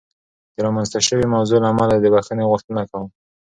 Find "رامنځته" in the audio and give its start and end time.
0.65-0.99